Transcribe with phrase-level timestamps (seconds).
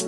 [0.00, 0.06] Hey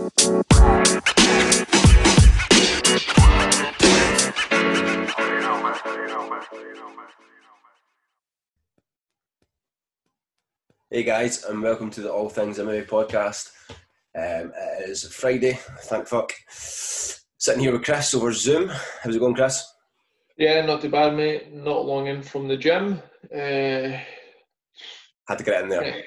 [11.03, 13.51] guys, and welcome to the All Things MMA podcast.
[14.17, 16.33] Um, it is Friday, thank fuck.
[16.49, 18.71] Sitting here with Chris over Zoom.
[19.03, 19.63] How's it going, Chris?
[20.39, 21.53] Yeah, not too bad, mate.
[21.53, 23.03] Not long in from the gym.
[23.31, 23.99] Uh,
[25.29, 26.03] Had to get in there.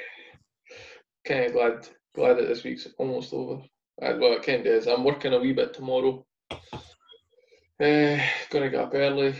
[1.27, 3.61] Kind of glad, glad that this week's almost over.
[4.01, 4.87] Uh, well, it kind of is.
[4.87, 6.25] I'm working a wee bit tomorrow.
[6.51, 9.35] Uh, gonna get up early.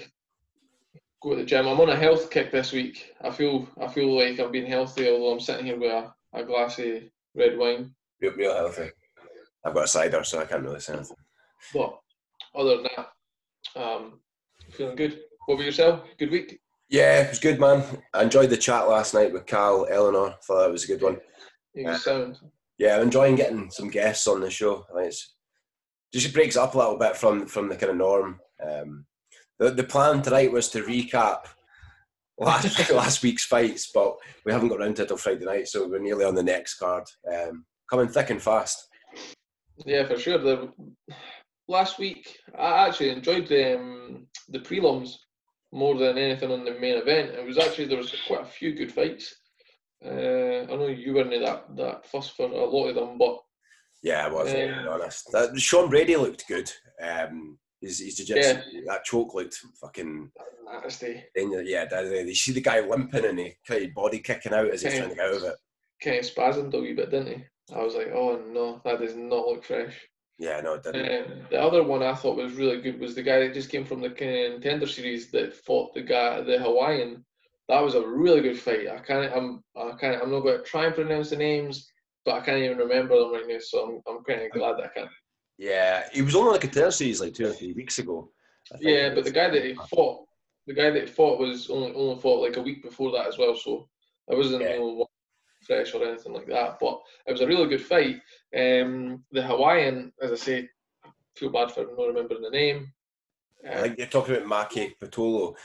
[1.22, 1.68] Go to the gym.
[1.68, 3.14] I'm on a health kick this week.
[3.22, 6.44] I feel, I feel like I'm being healthy, although I'm sitting here with a, a
[6.44, 7.04] glass of
[7.36, 7.94] red wine.
[8.22, 8.92] Real, real healthy.
[9.66, 11.18] I've got a cider, so I can't really say anything.
[11.74, 12.00] But
[12.54, 14.20] other than that, um,
[14.72, 15.20] feeling good.
[15.46, 16.04] What about yourself?
[16.18, 16.60] Good week?
[16.90, 17.84] Yeah, it was good, man.
[18.14, 20.36] I enjoyed the chat last night with Carl, Eleanor.
[20.44, 21.18] Thought that was a good one.
[21.74, 22.40] You uh, sound.
[22.78, 24.86] Yeah, I'm enjoying getting some guests on the show.
[24.92, 25.34] I think it's
[26.14, 28.40] just breaks up a little bit from from the kind of norm.
[28.66, 29.06] Um,
[29.60, 31.46] the the plan tonight was to recap
[32.38, 35.88] last last week's fights, but we haven't got around to it till Friday night, so
[35.88, 37.06] we're nearly on the next card.
[37.32, 38.88] Um, coming thick and fast.
[39.86, 40.38] Yeah, for sure.
[40.38, 40.72] The
[41.68, 45.16] last week I actually enjoyed the um, the prelims
[45.72, 47.32] more than anything on the main event.
[47.32, 49.36] It was actually there was quite a few good fights.
[50.04, 53.40] Uh, I know you weren't that that fuss for a lot of them, but
[54.04, 55.32] yeah, I was um, to be honest.
[55.32, 56.72] That, Sean Brady looked good.
[57.02, 58.82] Um, his, his jiu-jitsu, yeah.
[58.88, 60.32] that choke looked fucking
[60.66, 61.24] nasty.
[61.36, 64.96] Yeah, you see the guy limping and he kind of body kicking out as he's
[64.96, 65.56] trying to get out of it.
[66.02, 67.44] Kind of spasmed a wee bit, didn't he?
[67.74, 69.96] I was like, oh no, that does not look fresh.
[70.38, 71.32] Yeah, no, it didn't.
[71.32, 73.86] Um, the other one I thought was really good was the guy that just came
[73.86, 77.26] from the contender series that fought the guy, the Hawaiian.
[77.68, 78.88] That was a really good fight.
[78.88, 81.92] I can't, I'm, I can't, I'm not going to try and pronounce the names,
[82.24, 83.58] but I can't even remember them right now.
[83.60, 85.10] So I'm, I'm kind of glad that I can.
[85.58, 88.30] Yeah, he was only on the contender series like two or three weeks ago.
[88.80, 90.26] Yeah, but the guy that he fought,
[90.68, 93.38] the guy that he fought was only only fought like a week before that as
[93.38, 93.56] well.
[93.56, 93.88] So
[94.28, 94.74] it wasn't yeah.
[94.74, 95.08] you know,
[95.62, 96.78] fresh or anything like that.
[96.80, 98.16] But it was a really good fight.
[98.56, 100.70] Um, the Hawaiian, as I say,
[101.06, 102.92] I feel bad for not remembering the name.
[103.68, 105.56] I think you're talking about Maki Pitolo,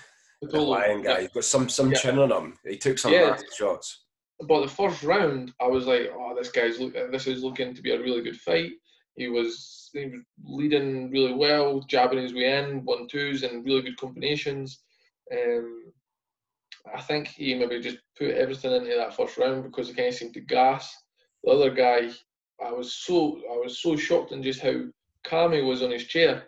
[0.43, 1.23] the Hawaiian guy.
[1.23, 1.99] He's got some some yeah.
[1.99, 2.59] chin on him.
[2.67, 3.37] He took some yeah.
[3.56, 4.05] shots.
[4.49, 6.95] But the first round, I was like, oh, this guy's look.
[6.95, 8.73] This is looking to be a really good fight.
[9.17, 13.83] He was, he was leading really well, jabbing his way in, one twos, and really
[13.83, 14.81] good combinations.
[15.31, 15.93] Um,
[16.95, 20.15] I think he maybe just put everything into that first round because he kind of
[20.15, 20.97] seemed to gas.
[21.45, 22.11] The other guy,
[22.65, 24.84] I was so I was so shocked in just how
[25.25, 26.45] calm he was on his chair,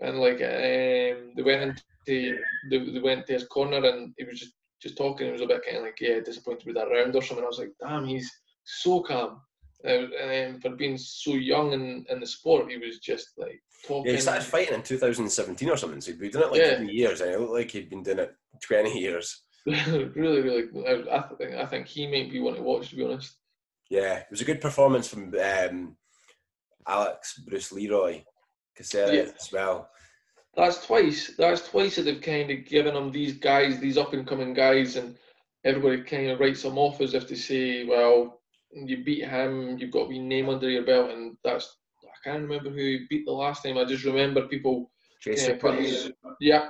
[0.00, 2.34] and like um, they went into they,
[2.70, 5.26] they went to his corner and he was just just talking.
[5.26, 7.44] He was a bit kind of like yeah disappointed with that round or something.
[7.44, 8.30] I was like damn, he's
[8.64, 9.40] so calm.
[9.84, 14.10] Uh, and for being so young in, in the sport, he was just like talking.
[14.10, 16.00] Yeah, he started fighting in 2017 or something.
[16.00, 16.76] So he'd been doing it like yeah.
[16.76, 18.32] 20 years, and it looked like he'd been doing it
[18.62, 19.42] 20 years.
[19.66, 20.64] really, really.
[20.86, 22.90] I, I think I think he might be one to watch.
[22.90, 23.36] To be honest.
[23.90, 25.96] Yeah, it was a good performance from um,
[26.86, 28.22] Alex Bruce Leroy
[28.76, 29.32] Caceres yeah.
[29.38, 29.88] as well.
[30.56, 31.32] That's twice.
[31.38, 34.96] That's twice that they've kind of given them these guys, these up and coming guys,
[34.96, 35.16] and
[35.64, 38.40] everybody kind of writes them off as if to say, well,
[38.72, 41.76] you beat him, you've got a name under your belt, and that's.
[42.04, 43.78] I can't remember who he beat the last time.
[43.78, 44.90] I just remember people.
[45.20, 46.68] Chase uh, putting, yeah,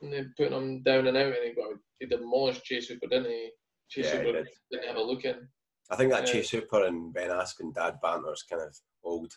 [0.00, 3.30] and then putting him down and out, and he got he demolished Chase Hooper, didn't
[3.30, 3.50] he?
[3.88, 4.48] Chase yeah, Hooper did.
[4.70, 5.48] not have a look in.
[5.90, 8.74] I think that Chase Hooper and Ben Askren dad banter is kind of
[9.04, 9.32] old.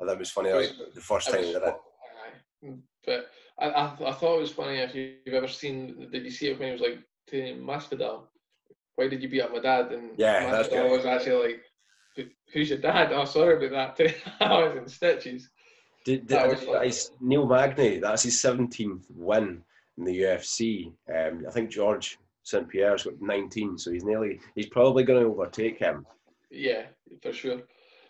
[0.00, 2.78] I thought it was funny like, the first time he did it.
[3.06, 3.26] But
[3.58, 6.08] I, I, I, thought it was funny if you've ever seen.
[6.10, 6.98] Did you see it when he was like
[7.30, 8.22] to Masvidal?
[8.96, 9.92] Why did you beat up my dad?
[9.92, 10.90] And yeah, Masvidal that's good.
[10.90, 11.56] was actually
[12.16, 14.14] like, "Who's your dad?" Oh, sorry about that.
[14.40, 15.48] I was in stitches.
[16.04, 17.98] Did, did, did Neil Magny?
[17.98, 19.62] That's his seventeenth win
[19.98, 20.92] in the UFC.
[21.14, 25.28] Um, I think George St Pierre's got 19, so he's nearly he's probably going to
[25.28, 26.06] overtake him.
[26.50, 26.84] Yeah,
[27.22, 27.60] for sure.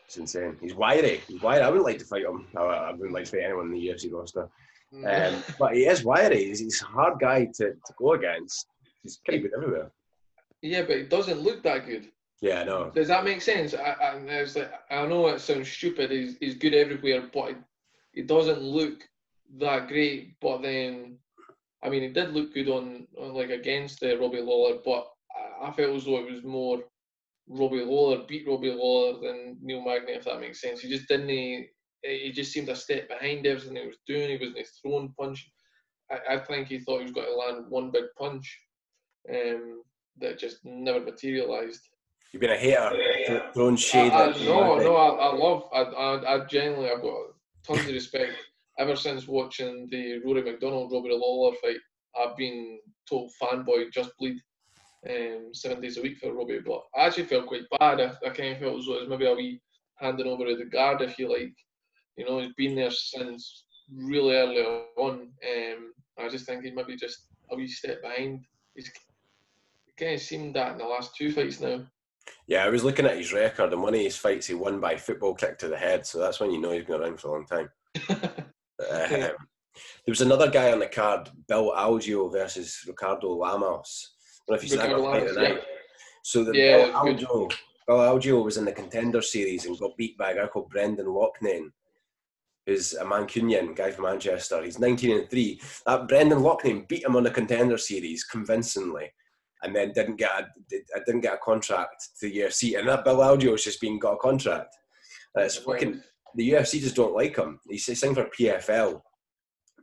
[0.07, 0.57] It's insane.
[0.61, 1.21] He's wiry.
[1.27, 1.61] He's wiry.
[1.61, 2.47] I wouldn't like to fight him.
[2.57, 4.49] I, I wouldn't like to fight anyone in the UFC roster.
[4.93, 5.35] Mm.
[5.35, 6.45] Um, but he is wiry.
[6.45, 8.67] He's, he's, a hard guy to, to go against.
[9.03, 9.91] He's pretty good everywhere.
[10.63, 12.09] Yeah, but it doesn't look that good.
[12.41, 12.91] Yeah, I know.
[12.95, 13.75] Does that make sense?
[13.75, 16.11] I, I, like, I know it sounds stupid.
[16.11, 17.57] He's, he's good everywhere, but it,
[18.15, 19.01] it doesn't look
[19.59, 20.41] that great.
[20.41, 21.19] But then
[21.83, 25.07] I mean, he did look good on, on like against uh, Robbie Lawler, but
[25.63, 26.81] I, I, felt as though it was more
[27.49, 30.81] Robbie Lawler beat Robbie Lawler than Neil Magny, if that makes sense.
[30.81, 31.67] He just didn't.
[32.03, 34.31] He, he just seemed a step behind everything he was doing.
[34.31, 35.51] He wasn't throwing punch.
[36.11, 38.59] I, I think he thought he was going to land one big punch
[39.33, 39.83] um,
[40.21, 41.83] that just never materialised.
[42.33, 44.13] You've been a hater, throwing shade.
[44.13, 45.63] I, I, no, no, I, I love.
[45.73, 47.17] I, I, I genuinely, I've got
[47.67, 48.33] tons of respect.
[48.79, 51.79] Ever since watching the Rory MacDonald Robbie Lawler fight,
[52.21, 52.79] I've been
[53.09, 54.37] total fanboy, just bleed,
[55.09, 56.61] um, seven days a week for Robbie.
[56.65, 58.01] But I actually felt quite bad.
[58.01, 59.61] I, I kind of felt as though it was maybe a wee
[59.97, 61.55] handing over to the guard, if you like.
[62.19, 64.61] You know, he's been there since really early
[64.97, 65.13] on.
[65.21, 68.45] Um, I was just think he maybe just a wee step behind.
[68.75, 68.91] He's
[69.97, 71.87] kind of seen that in the last two fights now.
[72.49, 74.97] Yeah, I was looking at his record, and one of his fights he won by
[74.97, 77.31] football kick to the head, so that's when you know he's been around for a
[77.33, 77.71] long time.
[78.11, 78.27] um,
[78.89, 79.35] there
[80.09, 84.11] was another guy on the card, Bill Algeo versus Ricardo Lamas.
[84.49, 85.61] I don't know if he's ever played tonight.
[86.25, 87.53] So the yeah, Bill Algeo,
[87.87, 91.07] Bill Algeo was in the contender series and got beat by a guy called Brendan
[91.07, 91.71] Loughnane,
[92.69, 94.63] who's a Mancunian guy from Manchester.
[94.63, 95.61] He's 19 and 3.
[95.87, 99.11] That Brendan Loughnane beat him on the contender series convincingly
[99.63, 100.47] and then didn't get a,
[100.95, 104.13] I didn't get a contract to the UFC, and that Bill Algeo's just been got
[104.13, 104.77] a contract.
[105.35, 106.01] And it's fucking
[106.37, 107.59] the UFC just don't like him.
[107.69, 109.01] He's signed for PFL.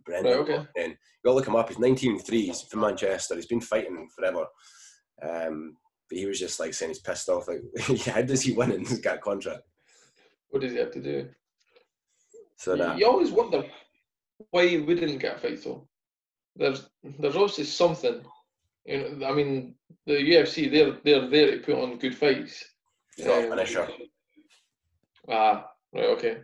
[0.05, 0.67] Brendan, right, okay.
[0.77, 1.69] And you got to look him up.
[1.69, 2.45] He's 19 3.
[2.45, 3.35] He's from Manchester.
[3.35, 4.45] He's been fighting forever.
[5.21, 5.75] Um,
[6.07, 7.47] but he was just like saying he's pissed off.
[7.47, 7.61] Like,
[8.05, 9.63] how does he win and get a contract?
[10.49, 11.27] What does he have to do?
[12.57, 13.63] So that you always wonder
[14.51, 15.87] why he wouldn't get a fight though.
[16.55, 18.21] There's there's obviously something
[18.85, 19.75] you know, I mean,
[20.05, 22.63] the UFC they're they're there to put on good fights.
[23.17, 23.87] Not um, a.
[25.27, 26.37] Ah, right, okay.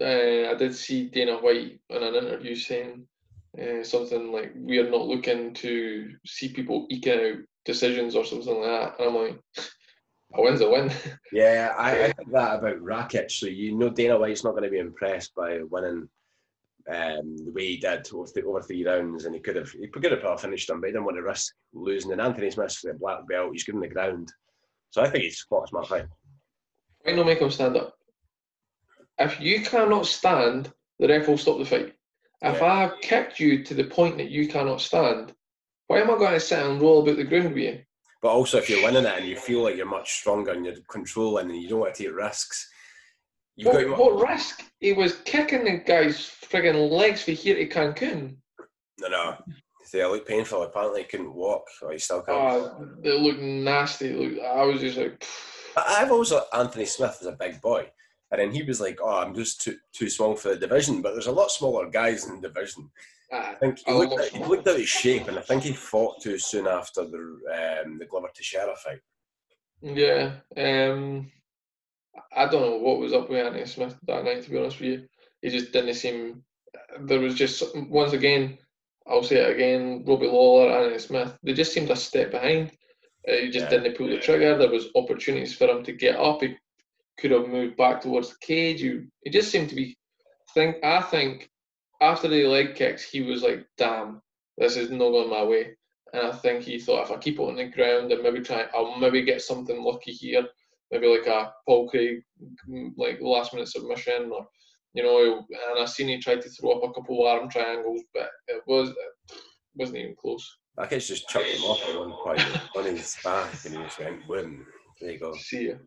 [0.00, 3.06] Uh, I did see Dana White in an interview saying
[3.60, 8.60] uh, something like, "We are not looking to see people eking out decisions or something
[8.60, 9.40] like that." And I'm like,
[10.34, 10.90] "A win's a win."
[11.32, 13.30] Yeah, I, I think that about Rakic.
[13.30, 16.08] So you know, Dana White's not going to be impressed by winning
[16.88, 19.86] um, the way he did over, th- over three rounds, and he could have he
[19.88, 22.12] could have probably finished him, but he didn't want to risk losing.
[22.12, 24.32] And Anthony Smith's the black belt; he's given the ground,
[24.90, 26.06] so I think he's a smart fight.
[27.02, 27.94] Why not make him stand up?
[29.18, 31.94] If you cannot stand, the ref will stop the fight.
[32.42, 32.64] If yeah.
[32.64, 35.34] I have kicked you to the point that you cannot stand,
[35.86, 37.82] why am I going to sit and roll about the ground with you?
[38.22, 40.74] But also, if you're winning it and you feel like you're much stronger and you're
[40.90, 42.68] controlling and you don't want to take risks,
[43.56, 44.62] what, what risk?
[44.78, 48.36] He was kicking the guy's frigging legs from here to Cancun.
[49.00, 49.36] No, no.
[49.92, 50.62] They look painful.
[50.62, 51.66] Apparently, he couldn't walk.
[51.82, 52.38] Or he still can't.
[52.38, 54.12] Oh, they look nasty.
[54.12, 55.24] Look, I was just like.
[55.76, 57.90] I've always thought Anthony Smith was a big boy.
[58.30, 61.14] And then he was like, "Oh, I'm just too too small for the division." But
[61.14, 62.90] there's a lot smaller guys in the division.
[63.32, 65.72] Uh, I think he looked, at, he looked at his shape, and I think he
[65.72, 69.00] fought too soon after the um, the Glover Teixeira fight.
[69.82, 71.30] Yeah, um,
[72.36, 74.42] I don't know what was up with Anthony Smith that night.
[74.42, 75.08] To be honest with you,
[75.42, 76.42] he just didn't seem.
[77.02, 78.58] There was just once again,
[79.06, 80.04] I'll say it again.
[80.06, 82.72] Robbie Lawler, Anthony Smith, they just seemed a step behind.
[83.28, 83.78] Uh, he just yeah.
[83.78, 84.56] didn't pull the trigger.
[84.56, 86.40] There was opportunities for him to get up.
[86.40, 86.56] He
[87.18, 88.80] could have moved back towards the cage.
[88.80, 89.96] He, he just seemed to be.
[90.52, 91.49] Think I think
[92.00, 94.22] after the leg kicks, he was like, "Damn,
[94.58, 95.76] this is not going my way."
[96.12, 98.66] And I think he thought, if I keep it on the ground and maybe try,
[98.74, 100.46] I'll maybe get something lucky here
[100.90, 102.22] maybe like a Paul Craig
[102.96, 104.46] like last minute submission or
[104.94, 108.02] you know and I seen he tried to throw up a couple of arm triangles
[108.12, 108.96] but it was it
[109.74, 110.56] wasn't even close.
[110.78, 113.98] I guess just chucked him off at one point on his back and he just
[113.98, 114.66] went boom.
[115.00, 115.34] There you go.
[115.34, 115.78] See you.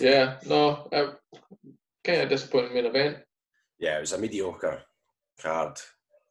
[0.00, 1.14] Yeah, no, uh,
[2.04, 3.18] kind of disappointing main event.
[3.80, 4.82] Yeah, it was a mediocre
[5.40, 5.78] card.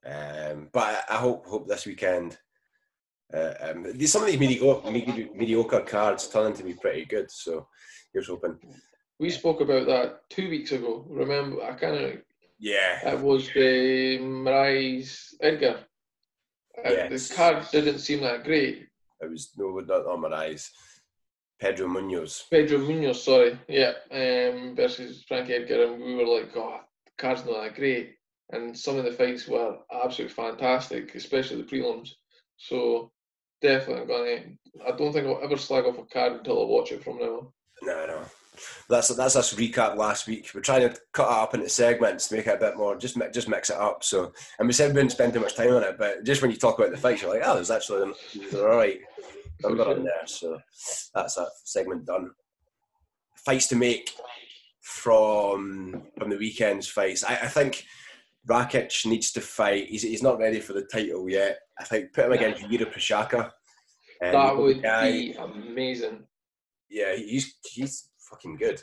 [0.06, 2.38] Um, but I, hope hope this weekend
[3.34, 7.30] uh, um, some of these mediocre, mediocre cards turn to be pretty good.
[7.30, 7.68] So
[8.14, 8.58] here's hoping.
[9.20, 11.06] We spoke about that two weeks ago.
[11.10, 12.22] Remember, I kind of
[12.60, 13.14] yeah.
[13.14, 15.80] It was the Moraes Edgar.
[16.78, 17.28] Uh, yes.
[17.28, 18.88] The card didn't seem that great.
[19.20, 20.70] It was no, not, not Moraes.
[21.60, 22.44] Pedro Munhoz.
[22.52, 27.46] Pedro Munhoz, sorry, yeah, um, versus Frankie Edgar, and we were like, "God, the card's
[27.46, 28.17] not that great."
[28.52, 32.12] And some of the fights were absolutely fantastic, especially the prelims.
[32.58, 33.12] So
[33.62, 34.58] definitely I'm to.
[34.88, 37.26] I don't think I'll ever slag off a card until I watch it from now
[37.26, 37.48] on.
[37.82, 38.22] No, no.
[38.90, 40.50] That's that's us recap last week.
[40.54, 43.50] We're trying to cut it up into segments, make it a bit more, just just
[43.50, 44.04] mix it up.
[44.04, 46.50] So, and we said we wouldn't spend too much time on it, but just when
[46.50, 48.14] you talk about the fights, you're like, oh, there's actually
[48.56, 49.00] all right.
[49.66, 50.60] I've got in there, so
[51.14, 52.32] that's that segment done.
[53.46, 54.10] Fights to make
[54.82, 57.24] from from the weekend's fights.
[57.24, 57.86] I, I think
[58.48, 59.88] Rakic needs to fight.
[59.90, 61.60] He's, he's not ready for the title yet.
[61.80, 63.52] I think put him against Prochazka.
[64.24, 66.24] Um, that would guy, be amazing.
[66.90, 68.82] Yeah, he's he's fucking good.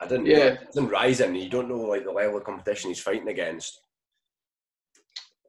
[0.00, 0.26] I didn't.
[0.26, 1.34] Yeah, didn't rise him.
[1.34, 3.80] You don't know like the level of competition he's fighting against.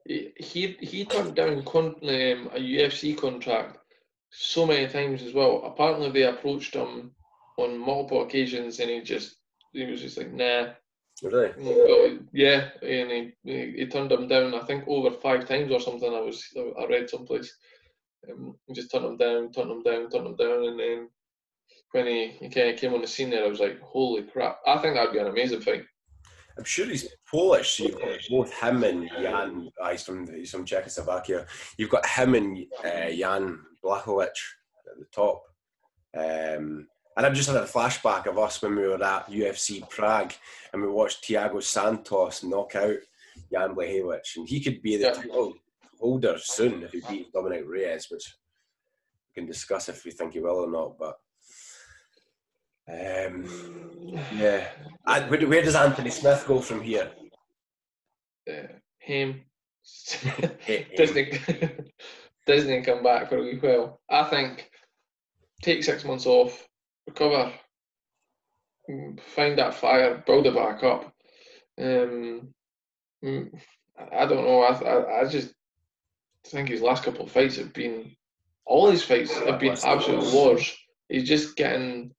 [0.05, 3.77] He he turned down con- um, a UFC contract
[4.29, 5.63] so many times as well.
[5.65, 7.12] Apparently, they approached him
[7.58, 9.38] on multiple occasions, and he just
[9.72, 10.74] he was just like, nah.
[11.24, 12.20] Really?
[12.34, 14.53] Yeah, and he, he, he turned him down.
[14.53, 16.13] I think over five times or something.
[16.13, 17.56] I was I read someplace.
[18.30, 21.10] Um, just turned him down, turned him down, turned him down, and then
[21.92, 24.60] when he, he kind of came on the scene there, I was like, holy crap!
[24.68, 25.84] I think that'd be an amazing fight.
[26.58, 27.77] I'm sure he's Polish.
[27.77, 29.70] So you've got both him and Jan.
[29.82, 31.46] Uh, he's from he's from Czechoslovakia.
[31.77, 35.42] You've got him and uh, Jan Blachowicz at the top.
[36.15, 40.34] Um, and I've just had a flashback of us when we were at UFC Prague
[40.72, 42.98] and we watched Thiago Santos knock out
[43.51, 45.13] Jan Blachowicz, and he could be the yeah.
[45.13, 45.53] title
[46.00, 48.36] holder soon if he beats Dominick Reyes, which
[49.36, 50.98] we can discuss if we think he will or not.
[50.98, 51.17] But
[52.89, 53.46] um,
[54.36, 54.67] yeah,
[55.05, 57.12] and where, does Anthony Smith go from here?
[58.50, 58.67] Uh,
[59.00, 59.41] him.
[60.98, 61.39] Disney,
[62.48, 64.01] Disney come back for a wee while.
[64.10, 64.70] I think
[65.62, 66.67] take six months off,
[67.07, 67.53] recover,
[69.36, 71.13] find that fire, build it back up.
[71.79, 72.53] Um,
[73.24, 73.50] mm,
[74.12, 74.62] I don't know.
[74.62, 75.53] I, I, I just
[76.45, 78.15] think his last couple of fights have been
[78.65, 80.75] all his fights have been absolute wars.
[81.10, 82.12] He's just getting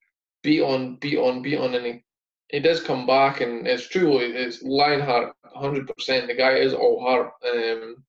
[0.43, 2.03] beat on, beat on, beat on, and he,
[2.49, 3.41] he does come back.
[3.41, 6.27] And it's true, it's Lionheart, hundred percent.
[6.27, 8.03] The guy is all heart, um,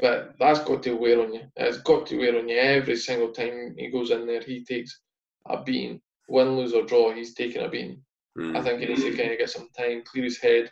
[0.00, 1.42] but that's got to wear on you.
[1.56, 4.42] It's got to wear on you every single time he goes in there.
[4.42, 5.00] He takes
[5.46, 7.12] a beating, win, lose or draw.
[7.12, 8.02] He's taking a beating.
[8.38, 8.56] Mm.
[8.56, 10.70] I think he needs to kind of get some time, clear his head,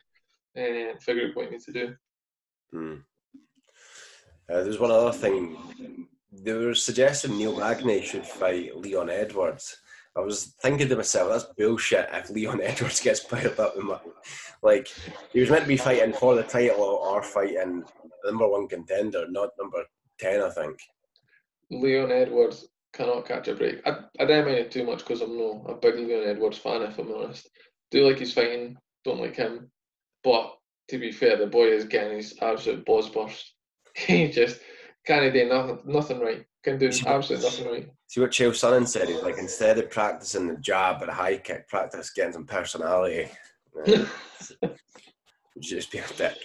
[0.55, 1.95] and figure out what he needs to do.
[2.75, 3.03] Mm.
[4.51, 5.57] Uh, there's one other thing.
[6.33, 9.77] They were suggesting Neil Magny should fight Leon Edwards.
[10.17, 13.99] I was thinking to myself, that's bullshit if Leon Edwards gets piled up in my.
[14.63, 14.89] Like,
[15.33, 17.85] he was meant to be fighting for the title or fighting
[18.25, 19.85] number one contender, not number
[20.19, 20.81] 10, I think.
[21.71, 23.81] Leon Edwards cannot catch a break.
[23.87, 26.83] I, I don't mind it too much because I'm no a big Leon Edwards fan,
[26.83, 27.49] if I'm honest.
[27.91, 29.71] Do like his fighting, don't like him.
[30.25, 30.55] But
[30.89, 33.55] to be fair, the boy is getting his absolute buzz burst.
[33.95, 34.61] he just
[35.07, 36.45] can't do nothing, nothing right.
[36.65, 37.89] Can do absolutely nothing right.
[38.09, 39.09] See what Chael Sonnen said?
[39.09, 43.29] He's like, instead of practicing the jab and high kick, practice getting some personality.
[45.61, 46.37] just be a dick.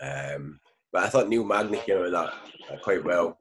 [0.00, 0.60] Um,
[0.92, 2.32] but I thought Neil Magny came out of that
[2.82, 3.39] quite well.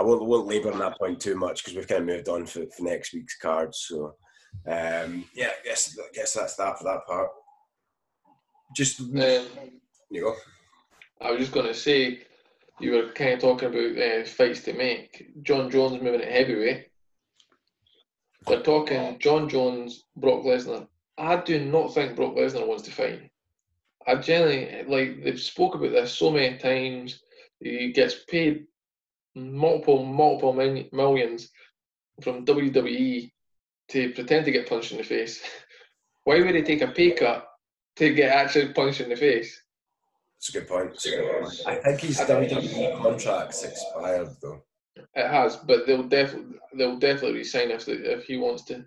[0.00, 2.46] I won't, won't labour on that point too much because we've kind of moved on
[2.46, 3.84] for, for next week's cards.
[3.86, 4.14] So,
[4.66, 7.28] um, yeah, I guess, I guess that's that for that part.
[8.74, 9.46] Just, um,
[10.10, 10.34] you go.
[11.20, 12.20] I was just going to say,
[12.80, 15.42] you were kind of talking about uh, fights to make.
[15.42, 16.86] Jon Jones moving at heavyweight.
[18.46, 20.88] They're talking Jon Jones, Brock Lesnar.
[21.18, 23.30] I do not think Brock Lesnar wants to fight.
[24.06, 27.20] I generally like they've spoke about this so many times.
[27.60, 28.64] He gets paid
[29.34, 30.52] multiple, multiple
[30.92, 31.50] millions
[32.22, 33.30] from WWE
[33.88, 35.42] to pretend to get punched in the face.
[36.24, 37.46] Why would he take a pay cut
[37.96, 39.60] to get actually punched in the face?
[40.36, 41.04] That's a good point.
[41.04, 41.60] A good point.
[41.66, 44.62] I think his WWE contract's expired though.
[45.14, 48.84] It has, but they'll definitely they'll definitely resign if if he wants to.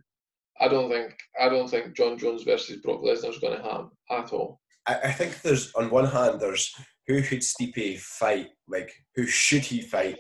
[0.59, 3.89] I don't think I don't think Jon Jones versus Brock Lesnar is going to happen
[4.09, 4.59] at all.
[4.87, 6.73] I, I think there's on one hand there's
[7.07, 10.17] who should Stipe fight, like who should he fight,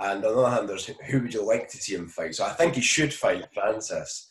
[0.00, 2.34] and on the other hand there's who would you like to see him fight.
[2.34, 4.28] So I think he should fight Francis.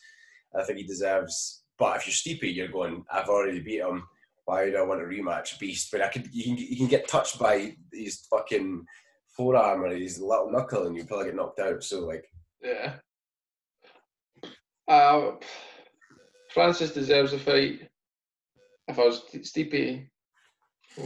[0.58, 1.62] I think he deserves.
[1.78, 3.04] But if you're Stipe, you're going.
[3.10, 4.04] I've already beat him
[4.44, 5.90] why do I want a rematch, Beast?
[5.90, 8.84] But I could, you can, you can get touched by his fucking
[9.36, 11.82] forearm or his little knuckle, and you probably get knocked out.
[11.82, 12.24] So like,
[12.62, 12.94] yeah.
[14.86, 15.32] Uh,
[16.52, 17.88] Francis deserves a fight.
[18.86, 20.06] If I was Stipe,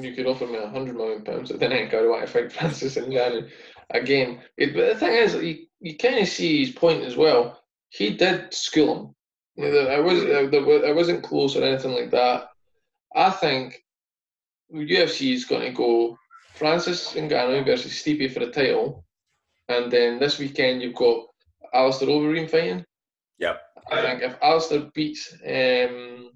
[0.00, 1.50] you could offer me a hundred million pounds.
[1.50, 3.48] Then I go want to fight Francis and Ngannou
[3.90, 4.40] again.
[4.57, 7.62] It, but the thing is, you, you kind of see his point as well.
[7.90, 9.14] He did school
[9.57, 9.64] him.
[9.64, 12.49] You know, I was I wasn't close or anything like that.
[13.16, 13.83] I think
[14.73, 16.16] UFC is going to go
[16.54, 19.04] Francis Ngannou versus Stipe for the title,
[19.68, 21.26] and then this weekend you've got
[21.75, 22.85] Alistair Overeem fighting.
[23.38, 23.61] Yep.
[23.90, 26.30] I think if Alistair beats um,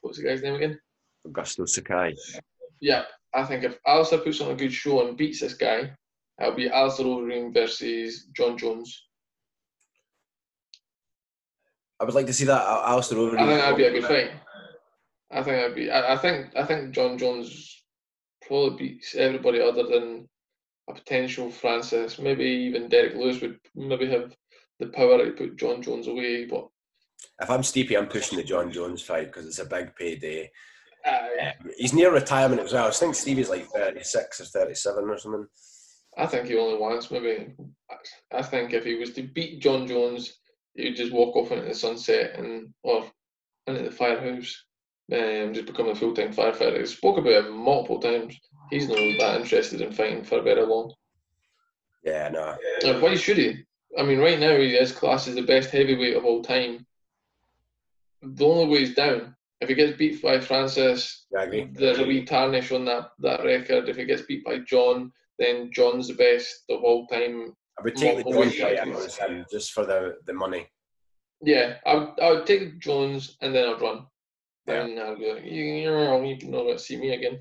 [0.00, 0.78] what's the guy's name again?
[1.26, 2.14] Augusto Sakai.
[2.80, 3.04] Yeah,
[3.34, 5.92] I think if Alistair puts on a good show and beats this guy,
[6.42, 9.06] it'll be Alistair Overeem versus Jon Jones.
[12.00, 13.38] I would like to see that Alistair Overeem.
[13.38, 14.30] I think that'd be a good fight.
[15.30, 15.90] I think I'd be.
[15.90, 16.48] I, I think.
[16.56, 17.84] I think Jon Jones
[18.46, 20.28] probably beats everybody other than
[20.90, 22.18] a potential Francis.
[22.18, 24.34] Maybe even Derrick Lewis would maybe have
[24.80, 26.46] the power to put Jon Jones away.
[26.46, 26.68] But
[27.40, 30.50] if I'm Stipe, I'm pushing the Jon Jones fight because it's a big payday.
[31.06, 32.86] Uh, He's near retirement as well.
[32.86, 35.46] I think Stevie's like 36 or 37 or something.
[36.16, 37.54] I think he only wants maybe.
[38.32, 40.38] I think if he was to beat Jon Jones,
[40.74, 43.04] he'd just walk off into the sunset and or
[43.66, 44.64] into the firehouse
[45.10, 46.78] and um, just become a full time firefighter.
[46.78, 48.38] He spoke about it multiple times.
[48.70, 50.92] He's not that interested in fighting for a very long.
[52.04, 52.56] Yeah, no.
[52.84, 53.64] And why should he?
[53.98, 56.86] I mean, right now he is classed as the best heavyweight of all time.
[58.22, 62.72] The only way he's down if he gets beat by Francis, there's a wee tarnish
[62.72, 63.88] on that, that record.
[63.88, 67.54] If he gets beat by Jon, then Jon's the best of all time.
[67.78, 70.66] I would take the Jones fight just for the, the money.
[71.40, 74.06] Yeah, I would, I would take Jones and then I'd run.
[74.66, 74.84] Yeah.
[74.84, 77.40] And I'd be like, you're you can not see me again.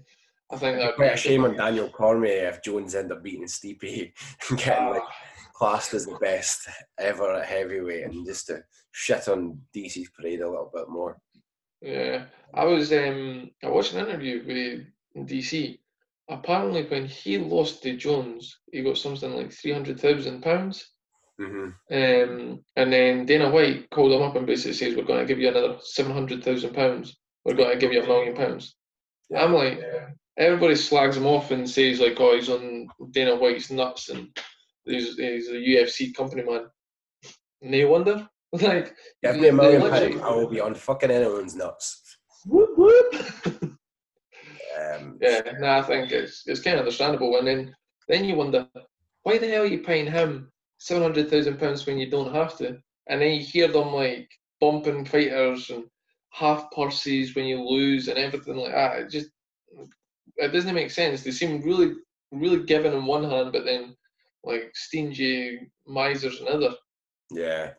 [0.51, 4.12] I think that quite a shame on Daniel Cormier if Jones end up beating Stipe
[4.50, 5.13] and getting like ah.
[5.53, 6.67] classed as the best
[7.00, 11.17] ever at heavyweight and just to shit on DC's parade a little bit more.
[11.81, 14.43] Yeah, I was um I watched an interview
[15.15, 15.79] with DC.
[16.31, 20.89] Apparently, when he lost to Jones, he got something like three hundred thousand pounds.
[21.39, 21.65] Mm-hmm.
[21.91, 25.39] Um, and then Dana White called him up and basically says, "We're going to give
[25.39, 27.17] you another seven hundred thousand pounds.
[27.43, 28.77] We're going to give you a million pounds."
[29.29, 29.43] Yeah.
[29.43, 29.81] I'm like,
[30.38, 34.29] everybody slags him off and says like, "Oh, he's on Dana White's nuts and
[34.85, 36.67] he's he's a UFC company man."
[37.61, 38.27] No wonder.
[38.53, 42.17] Like, give me a million pounds, I will be on fucking anyone's nuts.
[42.45, 43.77] Whoop whoop.
[44.95, 47.38] um, yeah, no, I think it's it's kind of understandable.
[47.38, 47.75] And then
[48.07, 48.67] then you wonder
[49.24, 52.57] why the hell are you paying him seven hundred thousand pounds when you don't have
[52.57, 52.77] to?
[53.07, 54.29] And then you hear them like
[54.60, 55.86] bumping fighters and
[56.31, 59.00] half purses when you lose and everything like that.
[59.00, 59.29] It just
[60.38, 61.24] it doesn't make sense.
[61.24, 61.95] They seem really
[62.31, 63.95] really giving in one hand, but then
[64.43, 66.74] like stingy misers in other.
[67.29, 67.71] Yeah,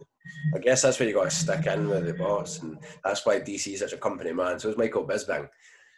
[0.54, 3.40] I guess that's where you got to stick in with the boss, and that's why
[3.40, 4.58] DC is such a company man.
[4.58, 5.48] So is Michael Bisping.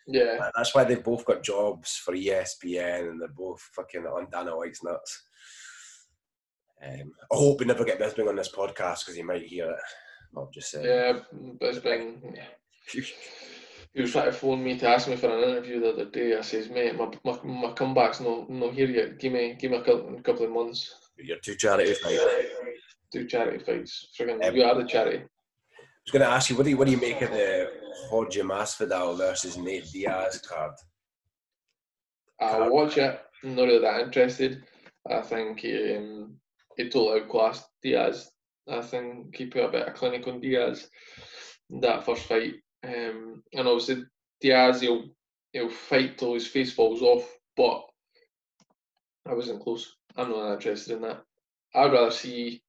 [0.06, 4.56] Yeah, that's why they've both got jobs for ESPN, and they're both fucking on Dana
[4.56, 5.22] White's nuts.
[6.84, 9.76] Um, I hope we never get Bisping on this podcast because he might hear it.
[10.36, 10.84] I'll just say.
[10.84, 11.20] Yeah,
[11.60, 12.36] Bisping.
[12.92, 16.36] he was trying to phone me to ask me for an interview the other day.
[16.36, 19.18] I says, mate, my, my, my comeback's not not here yet.
[19.18, 20.94] Give me give me a couple, a couple of months.
[21.16, 22.20] You're too charity mate
[23.14, 24.08] do charity fights.
[24.18, 25.24] Friggin', um, you are the charity.
[26.04, 27.70] I was going to ask you, what do you, what do you make of the
[28.10, 30.74] Jorge Masvidal versus Nate Diaz card?
[32.40, 33.18] I'll watch it.
[33.42, 34.62] I'm not really that interested.
[35.10, 36.36] I think he, um,
[36.76, 38.30] he totally outclassed Diaz.
[38.68, 40.88] I think he put a bit of clinic on Diaz
[41.70, 42.54] in that first fight.
[42.86, 44.04] Um, and obviously
[44.42, 45.06] Diaz, he'll
[45.52, 47.82] he'll fight till his face falls off, but
[49.26, 49.96] I wasn't close.
[50.16, 51.22] I'm not interested in that.
[51.74, 52.62] I'd rather see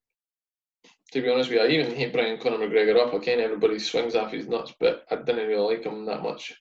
[1.16, 3.14] to be honest with you, I even hate bringing Conor McGregor up.
[3.14, 6.54] I everybody swings off his nuts, but I didn't really like him that much.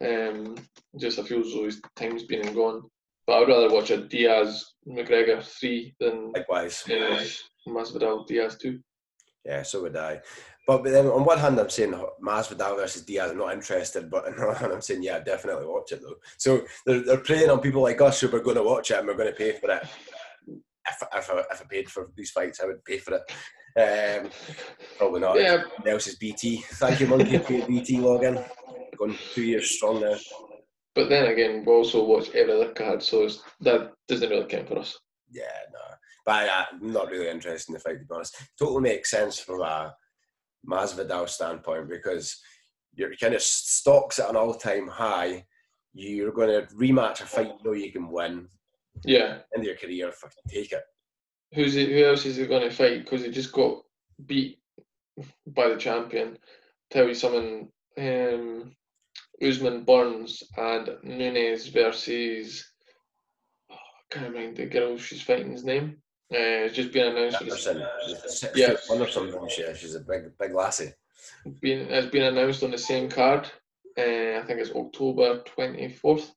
[0.00, 0.54] Um,
[0.98, 2.84] just I feel as though his time's been and gone.
[3.26, 7.22] But I'd rather watch a Diaz McGregor three than likewise uh,
[7.68, 8.80] Masvidal Diaz two.
[9.44, 10.22] Yeah, so would I.
[10.66, 11.92] But, but then on one hand, I'm saying
[12.24, 14.10] Masvidal versus Diaz, I'm not interested.
[14.10, 16.16] But on the other hand, I'm saying, yeah, definitely watch it though.
[16.38, 19.06] So they're, they're preying on people like us who are going to watch it and
[19.06, 19.82] we're going to pay for it.
[20.90, 23.22] If, if, I, if I paid for these fights, I would pay for it.
[23.76, 24.30] Um,
[24.96, 25.40] probably not.
[25.40, 25.62] Yeah.
[25.86, 26.62] Else is BT.
[26.74, 28.44] Thank you, Monkey, for your BT login.
[28.96, 30.16] Going two years strong now.
[30.94, 33.28] But then again, we also watch every other card, so
[33.60, 34.98] that doesn't really count for us.
[35.30, 35.78] Yeah, no.
[36.26, 38.36] But uh, I'm not really interested in the fight, to be honest.
[38.58, 39.94] Totally makes sense from a
[40.68, 42.40] Masvidal standpoint because
[42.94, 45.44] your kind of stocks at an all-time high.
[45.94, 48.48] You're going to rematch a fight you know you can win.
[49.04, 49.38] Yeah.
[49.54, 50.82] End your career, fucking take it
[51.54, 53.04] who's he, who else is he going to fight?
[53.04, 53.82] Because he just got
[54.24, 54.58] beat
[55.46, 56.38] by the champion.
[56.90, 57.68] Tell you something.
[57.98, 58.72] Um,
[59.42, 62.72] Usman Burns and Nunes versus.
[63.70, 65.98] Oh, I can't remember the girl she's fighting's name.
[66.32, 67.40] Uh, it's just been announced.
[67.40, 67.84] Anderson.
[68.54, 69.48] Yeah, one or something.
[69.48, 70.92] She, she's a big, big lassie.
[71.60, 73.50] Been, it's been announced on the same card.
[73.96, 76.32] Uh, I think it's October twenty fourth.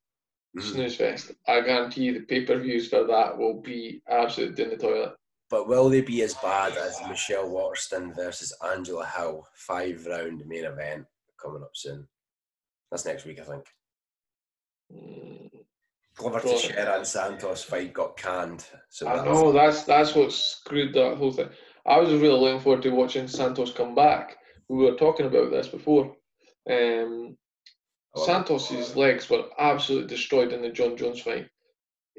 [0.57, 0.69] Mm-hmm.
[0.69, 1.31] Snooze Fest.
[1.47, 5.13] I guarantee you the pay per views for that will be absolutely in the toilet.
[5.49, 10.65] But will they be as bad as Michelle Waterson versus Angela Hill five round main
[10.65, 11.05] event
[11.41, 12.07] coming up soon?
[12.89, 13.65] That's next week, I think.
[14.93, 15.49] Mm.
[16.15, 18.65] Glover Teixeira and Santos fight got canned.
[18.89, 21.49] So I know that's that's what screwed that whole thing.
[21.85, 24.37] I was really looking forward to watching Santos come back.
[24.69, 26.15] We were talking about this before.
[26.69, 27.37] Um,
[28.15, 31.47] Santos's legs were absolutely destroyed in the Jon Jones fight.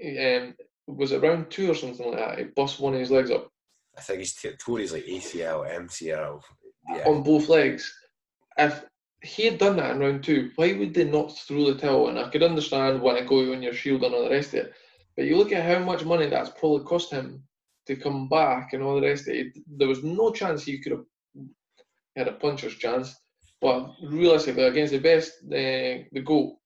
[0.03, 0.55] Um,
[0.87, 2.39] was it round two or something like that?
[2.39, 3.51] He bust one of his legs up.
[3.97, 6.41] I think he's t- tore his like ACL, MCL,
[6.89, 7.05] yeah.
[7.07, 7.95] on both legs.
[8.57, 8.85] If
[9.23, 12.09] he had done that in round two, why would they not throw the towel?
[12.09, 14.67] And I could understand when to go on your shield and all the rest of
[14.67, 14.73] it,
[15.17, 17.45] but you look at how much money that's probably cost him
[17.87, 19.59] to come back and all the rest of it.
[19.67, 21.05] There was no chance he could have
[22.17, 23.15] had a puncher's chance.
[23.63, 26.61] But realistically, against the best, uh, the goal,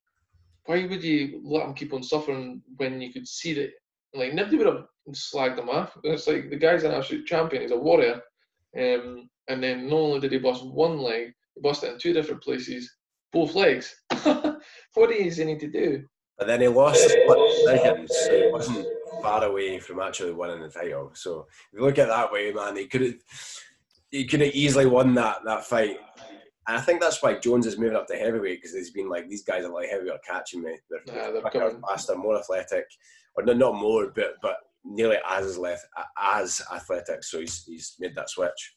[0.65, 3.71] why would you let him keep on suffering when you could see that?
[4.15, 5.97] Like nobody would have slagged him off.
[6.03, 7.63] It's like the guy's an absolute champion.
[7.63, 8.23] He's a warrior.
[8.77, 12.15] Um, and then not only did he bust one leg, he bust it in two
[12.15, 12.91] different places,
[13.31, 13.95] both legs.
[14.23, 16.03] what does he need to do?
[16.39, 18.87] But then he lost the split decision, so he wasn't
[19.23, 21.11] far away from actually winning the title.
[21.15, 23.15] So if you look at it that way, man, he could have
[24.11, 25.99] he could have easily won that that fight.
[26.69, 29.29] And I think that's why Jones is moving up to heavyweight because he's been like
[29.29, 30.77] these guys are like heavyweight are catching me.
[30.91, 31.83] They're, Nah, they're quicker, coming.
[31.89, 32.87] faster, more athletic,
[33.37, 35.59] or no, not more, but but nearly as
[36.21, 37.23] as athletic.
[37.25, 38.75] So he's he's made that switch.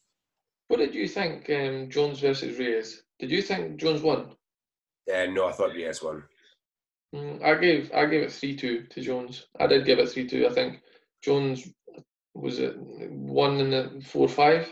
[0.68, 3.02] What did you think, um, Jones versus Reyes?
[3.18, 4.36] Did you think Jones won?
[5.12, 6.24] Uh, no, I thought Reyes won.
[7.16, 9.48] Mm, I gave I gave it three two to Jones.
[9.60, 10.46] I did give it three two.
[10.46, 10.82] I think
[11.24, 11.68] Jones
[12.36, 14.70] was it one in the four five.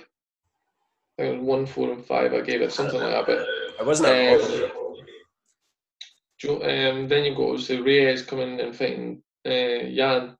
[1.18, 2.34] I think it was one four and five.
[2.34, 3.26] I gave it something like that.
[3.26, 3.48] But
[3.80, 4.72] I wasn't that
[6.40, 6.62] Um.
[6.62, 10.38] Um, then you go to Reyes coming and fighting uh, Jan.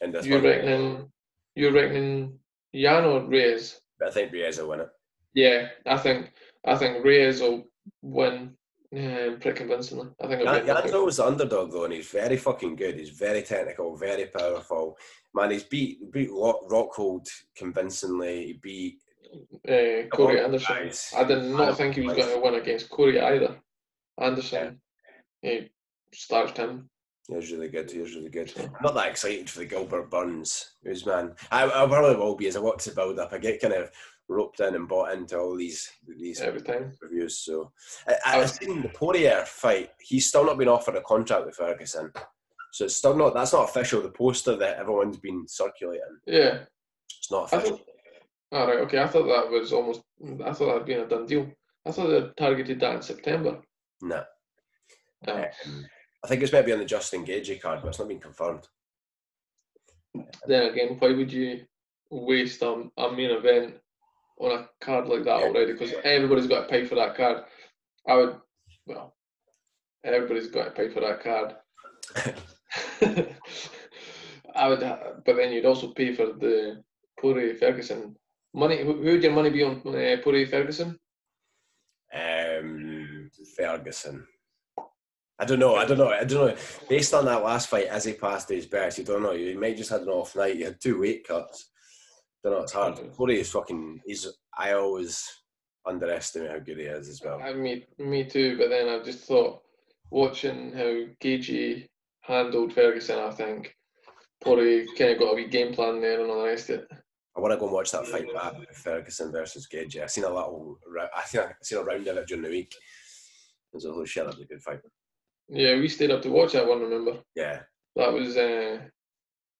[0.00, 0.50] in this You're one.
[0.50, 1.12] reckoning
[1.56, 2.38] you're reckoning
[2.74, 3.80] Jan or Reyes?
[4.06, 4.88] I think Reyes will win it.
[5.34, 6.32] Yeah, I think
[6.64, 7.64] I think Reyes will
[8.02, 8.56] win
[8.96, 10.08] um, pretty convincingly.
[10.22, 12.96] I think Jan- Jan's always the underdog though, and he's very fucking good.
[12.96, 14.96] He's very technical, very powerful.
[15.34, 17.26] Man, he's beat beat Rock, Rockhold
[17.56, 18.46] convincingly.
[18.46, 18.98] He beat
[19.68, 20.76] uh, Corey Anderson.
[20.76, 21.12] guys.
[21.16, 23.56] I did not think he was going to win against Corey either.
[24.20, 24.80] Anderson,
[25.42, 25.70] he
[26.12, 26.88] starched him.
[27.28, 27.90] He was really good.
[27.90, 28.52] He was really good.
[28.56, 31.34] I'm not that excited for the Gilbert Burns who's man.
[31.50, 33.32] I, I probably will be as I watch the build up.
[33.32, 33.90] I get kind of
[34.28, 36.92] roped in and bought into all these these every time.
[37.02, 37.38] reviews.
[37.40, 37.72] So
[38.08, 39.90] I, I've seen the Poirier fight.
[40.00, 42.12] He's still not been offered a contract with Ferguson.
[42.72, 43.34] So it's still not.
[43.34, 44.02] That's not official.
[44.02, 46.18] The poster that everyone's been circulating.
[46.26, 46.60] Yeah.
[47.18, 47.80] It's not I official.
[48.52, 49.00] All right, okay.
[49.00, 50.02] I thought that was almost.
[50.44, 51.50] I thought that had been a done deal.
[51.84, 53.60] I thought they targeted that in September.
[54.02, 54.22] No.
[55.26, 55.86] Uh, Um,
[56.24, 58.66] I think it's maybe on the Justin Gaethje card, but it's not been confirmed.
[60.46, 61.64] then again, why would you
[62.10, 63.74] waste a, a main event
[64.38, 65.46] on a card like that Yeah.
[65.46, 65.72] already?
[65.72, 67.44] Because everybody's got to pay for that card.
[68.08, 68.36] I would.
[68.86, 69.14] Well,
[70.04, 71.56] everybody's got to pay for that card.
[74.54, 76.82] I would, but then you'd also pay for the
[77.20, 78.16] Poirier Ferguson
[78.56, 78.82] money.
[78.82, 80.16] Who would your money be on uh,
[80.50, 80.98] Ferguson?
[82.12, 84.26] Um, Ferguson.
[85.38, 85.76] I don't know.
[85.76, 86.08] I don't know.
[86.08, 86.56] I don't know.
[86.88, 89.32] Based on that last fight, as he passed his best, you don't know.
[89.32, 90.56] You might just had an off night.
[90.56, 91.70] You had two weight cuts.
[92.42, 92.62] Don't know.
[92.62, 92.98] It's hard.
[93.12, 94.00] Corey is fucking.
[94.06, 94.26] He's.
[94.58, 95.28] I always
[95.86, 97.40] underestimate how good he is as well.
[97.42, 98.56] I me me too.
[98.56, 99.60] But then I just thought
[100.10, 101.86] watching how Gaethje
[102.22, 103.18] handled Ferguson.
[103.18, 103.74] I think
[104.42, 106.88] Poirier kind of got a wee game plan there and all the rest of it.
[107.36, 108.54] I want to go and watch that fight back.
[108.72, 110.02] Ferguson versus Gaethje.
[110.02, 110.78] I seen a little.
[111.14, 112.72] I think I seen a round of it during the week.
[112.74, 114.24] It was a shit.
[114.24, 114.80] That was a good fight.
[115.48, 116.80] Yeah, we stayed up to watch that one.
[116.80, 117.60] Remember Yeah,
[117.94, 118.36] that was.
[118.36, 118.78] Uh,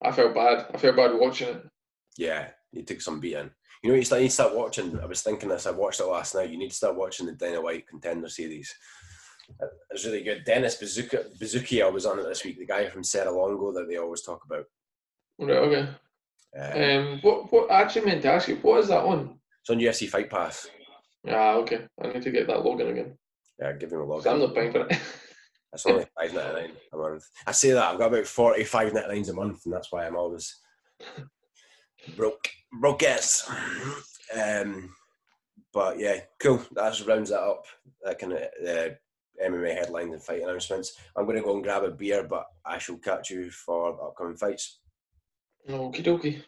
[0.03, 0.67] I felt bad.
[0.73, 1.63] I felt bad watching it.
[2.17, 2.49] yeah.
[2.73, 3.51] He took some beating.
[3.83, 4.99] You know, you start, you start watching.
[5.01, 5.67] I was thinking this.
[5.67, 6.51] I watched it last night.
[6.51, 8.75] You need to start watching the Dana White Contender Series.
[9.49, 10.43] It was really good.
[10.45, 12.59] Dennis Buzukja, I was on it this week.
[12.59, 14.65] The guy from Serra Longo that they always talk about.
[15.39, 15.57] Right.
[15.57, 15.89] Okay.
[16.59, 17.19] Um, Um.
[17.23, 17.53] What?
[17.53, 17.71] What?
[17.71, 18.57] I actually meant to ask you.
[18.57, 19.39] What is that on?
[19.61, 20.69] it's on UFC Fight Pass.
[21.29, 21.55] Ah.
[21.55, 21.87] Okay.
[22.03, 23.19] I need to get that login again.
[23.61, 24.27] Yeah, give him a login.
[24.33, 24.99] I'm not paying for it.
[25.73, 27.25] It's only five ninety nine a month.
[27.47, 29.75] I say that I've got about forty five forty five ninety nines a month, and
[29.75, 30.57] that's why I'm always
[32.17, 32.49] broke.
[32.81, 33.51] Broke yes.
[34.35, 34.91] Um,
[35.75, 36.63] but yeah, cool.
[36.73, 37.67] That just rounds that up.
[38.03, 38.89] That kind of uh,
[39.45, 40.97] MMA headlines and fight announcements.
[41.15, 44.37] I'm going to go and grab a beer, but I shall catch you for upcoming
[44.37, 44.79] fights.
[45.69, 46.43] Okie dokie.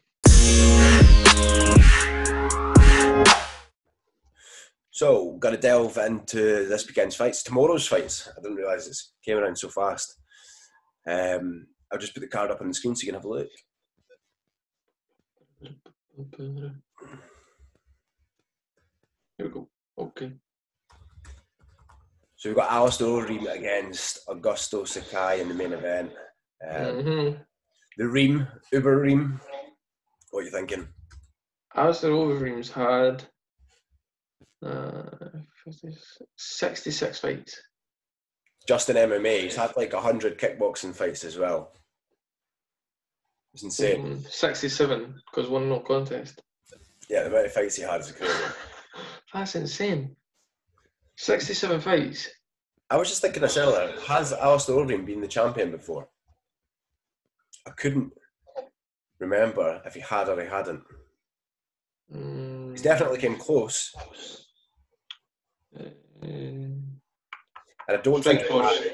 [4.91, 7.43] So, got to delve into this weekend's fights.
[7.43, 8.29] Tomorrow's fights.
[8.37, 10.17] I didn't realise it came around so fast.
[11.07, 13.29] Um, I'll just put the card up on the screen so you can have a
[13.29, 13.49] look.
[19.37, 19.69] Here we go.
[19.99, 20.33] Okay.
[22.37, 26.13] So we've got Alistair Overeem against Augusto Sakai in the main event.
[26.69, 27.31] Um, hmm
[27.99, 29.41] The Reem, Uber Reem.
[30.31, 30.87] What are you thinking?
[31.75, 33.25] Alistair Overeem's had
[34.65, 35.03] uh,
[35.65, 37.61] 56 66 fights.
[38.69, 41.73] Just in MMA, he's had like 100 kickboxing fights as well.
[43.53, 44.19] It's insane.
[44.19, 46.41] Mm, 67 because one no contest.
[47.11, 48.33] Yeah, the amount of fights he had is crazy.
[49.35, 50.15] That's insane.
[51.17, 52.29] 67 fights.
[52.91, 53.93] I was just thinking this earlier.
[54.07, 56.09] Has Alistair Overeem been the champion before?
[57.69, 58.13] I couldn't
[59.19, 60.83] remember if he had or he hadn't.
[62.15, 63.95] Mm, He's definitely came close,
[65.79, 65.91] Uh,
[66.23, 67.01] and
[67.89, 68.93] I don't think Strikeforce.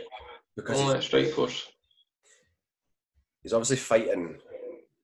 [0.57, 1.63] because Only he's, Strikeforce.
[3.43, 4.39] he's obviously fighting.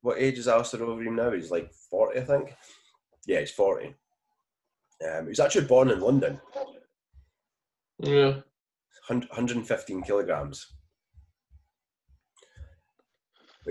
[0.02, 1.30] What age is Alistair Overeem now?
[1.30, 2.54] He's like forty, I think.
[3.26, 3.94] Yeah, he's forty.
[5.09, 6.40] Um, he was actually born in London,
[8.00, 8.40] Yeah.
[9.09, 10.74] 115 kilograms.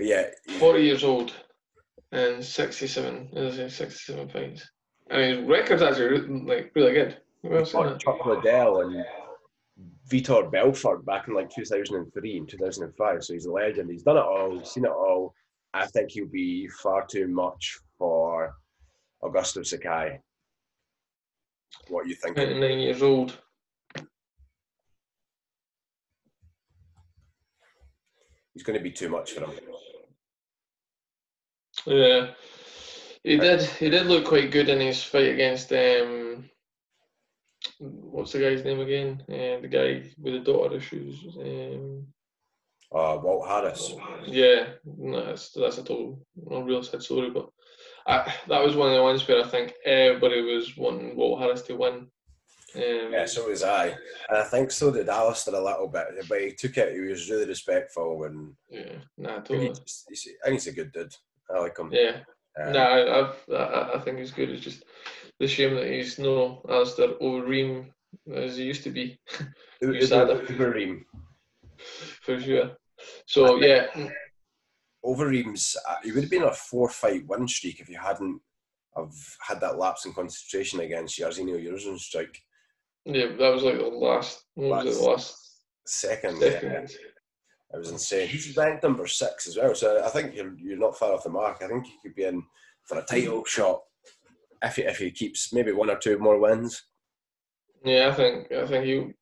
[0.00, 1.34] But yeah, 40 years old
[2.10, 4.70] and 67, as I say, 67 fights.
[5.10, 7.18] I mean, his record's actually like really good.
[7.42, 8.00] Who else in it?
[8.00, 9.04] Chuck Liddell and
[10.10, 13.22] Vitor Belfort back in like 2003 and 2005.
[13.22, 13.90] So he's a legend.
[13.90, 14.58] He's done it all.
[14.58, 15.34] He's seen it all.
[15.74, 18.54] I think he'll be far too much for
[19.22, 20.18] Augusto Sakai.
[21.88, 22.36] What you think?
[22.36, 23.38] 29 years old.
[28.54, 29.50] He's going to be too much for him.
[31.86, 32.30] Yeah,
[33.24, 33.62] he did.
[33.62, 36.48] He did look quite good in his fight against um,
[37.78, 39.22] what's the guy's name again?
[39.28, 41.24] Uh, the guy with the daughter issues.
[41.38, 42.06] Um,
[42.92, 43.94] Uh, Walt Harris.
[44.26, 47.48] yeah, no, that's that's a total not real sad story, but
[48.06, 51.62] I, that was one of the ones where I think everybody was wanting Walt Harris
[51.62, 52.10] to win.
[52.74, 53.86] Um, Yeah, so was I.
[54.28, 56.06] And I think so did Alistair a little bit.
[56.28, 59.68] But he took it, he was really respectful and yeah, nah, he totally.
[59.68, 61.14] just, he's, I think he's a good dude.
[61.54, 61.90] I like him.
[61.92, 62.20] Yeah,
[62.60, 64.50] Um, I, I've, I, I think he's good.
[64.50, 64.84] It's just
[65.38, 67.88] the shame that he's no Alistair Overeem
[68.32, 69.18] as he used to be.
[69.80, 70.46] You that.
[70.48, 71.04] Overeem.
[72.22, 72.72] for sure.
[73.26, 73.86] So yeah,
[75.04, 78.40] Overeem's, uh, he would have been a four fight win streak if he hadn't
[78.96, 82.36] have had that lapse in concentration against Jairzinho Rozenstruik.
[83.06, 84.44] yeah, that was like the last.
[84.54, 85.00] What was it?
[85.02, 85.36] The last
[85.86, 86.90] Second, yeah, second.
[87.72, 88.28] It was insane.
[88.28, 91.30] He's ranked number six as well, so I think you're, you're not far off the
[91.30, 91.62] mark.
[91.62, 92.42] I think he could be in
[92.84, 93.80] for a title shot
[94.62, 96.82] if he, if he keeps maybe one or two more wins.
[97.84, 99.14] Yeah, I think I think you.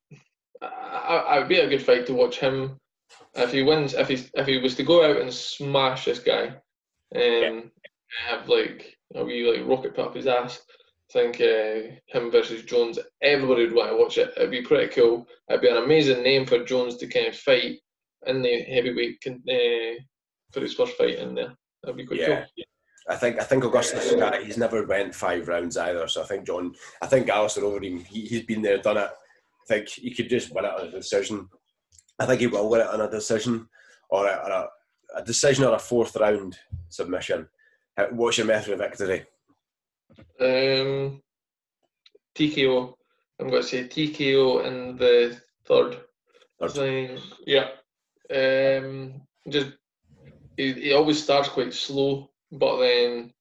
[0.62, 2.78] I, I, I would be a good fight to watch him.
[3.34, 6.54] If he wins, if he if he was to go out and smash this guy,
[7.14, 7.70] um,
[8.26, 10.60] have like a wee like rocket put up his ass.
[11.10, 12.98] I think uh, him versus Jones.
[13.22, 14.32] Everybody would want to watch it.
[14.36, 15.26] It'd be pretty cool.
[15.48, 17.78] It'd be an amazing name for Jones to kind of fight
[18.26, 19.94] in the heavyweight con- uh,
[20.52, 21.54] for his first fight in there.
[21.82, 22.44] That'd be quite Yeah.
[22.56, 22.64] cool.
[23.10, 24.12] I think I think Augustus
[24.44, 26.06] he's never went five rounds either.
[26.08, 29.08] So I think John, I think Alistair Overeem, he, he's been there, done it.
[29.10, 31.48] I think he could just win it on a decision.
[32.18, 33.66] I think he will win it on a decision
[34.10, 34.68] or a, or a,
[35.16, 36.58] a decision or a fourth round
[36.90, 37.48] submission.
[38.10, 39.24] What's your method of victory?
[40.40, 41.22] Um,
[42.34, 42.94] TKO.
[43.40, 45.98] I'm going to say TKO in the third.
[46.60, 47.20] Third.
[47.46, 47.68] Yeah.
[48.34, 49.72] Um, just
[50.56, 53.32] he, he always starts quite slow, but then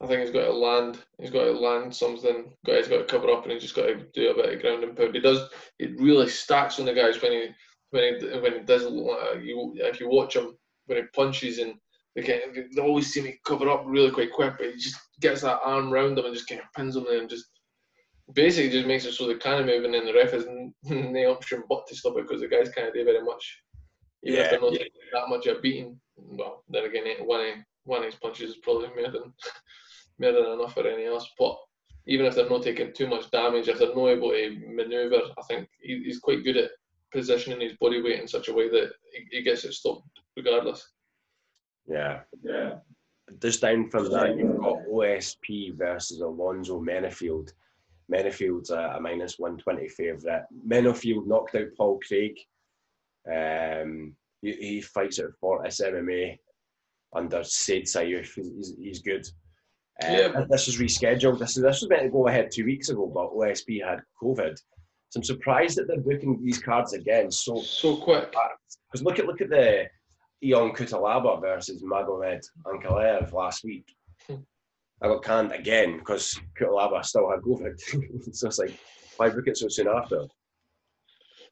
[0.00, 0.98] I think he's got to land.
[1.20, 2.52] He's got to land something.
[2.66, 4.84] He's got to cover up, and he's just got to do a bit of ground
[4.84, 5.14] and pound.
[5.14, 5.48] He does.
[5.78, 7.48] It really stacks on the guys when he
[7.90, 8.82] when he when he does.
[8.82, 11.74] You if you watch him when he punches and
[12.16, 15.42] they of, they always seem to cover up really quite quick, but he just gets
[15.42, 17.46] that arm round them and just kind of pins them and just
[18.32, 20.46] basically just makes it so they can't move and then the ref has
[20.84, 23.60] no option but to stop it because the guys can't do very much.
[24.24, 24.84] Even if Yeah, they're not yeah.
[25.12, 26.00] that much of a beating.
[26.16, 29.32] Well, then again, one of, one of his punches is probably more than,
[30.18, 31.28] more than enough for any else.
[31.38, 31.56] But
[32.06, 35.42] even if they're not taking too much damage, if they're not able to manoeuvre, I
[35.48, 36.70] think he, he's quite good at
[37.12, 40.88] positioning his body weight in such a way that he, he gets it stopped regardless.
[41.86, 42.20] Yeah.
[42.42, 42.74] Yeah.
[43.40, 47.52] Just down from that, you've got OSP versus Alonzo Menifield.
[48.12, 50.42] Menifield's a, a minus 120 favourite.
[50.66, 52.36] Menifield knocked out Paul Craig.
[53.30, 56.38] Um, he, he fights at Fortis MMA
[57.14, 58.28] under Said Sayouf.
[58.34, 59.26] He's, he's good.
[60.02, 60.44] Uh, Yeah.
[60.50, 61.38] This is rescheduled.
[61.38, 64.56] This, this was meant to go ahead two weeks ago, but OSP had COVID.
[65.10, 68.34] So I'm surprised that they're booking these cards again so So quick.
[68.90, 69.86] because look at look at the
[70.44, 73.86] Ion Cutelaba versus Magomed Ankalaev last week.
[74.26, 74.36] Hmm.
[75.02, 77.78] I got canned again because Cutelaba still had COVID.
[78.34, 78.76] so it's like,
[79.16, 80.26] why book it so soon after?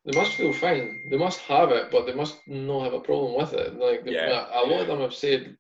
[0.05, 1.09] They must feel fine.
[1.11, 3.75] They must have it, but they must not have a problem with it.
[3.75, 4.49] Like they- Yeah.
[4.53, 5.57] a lot of them have said,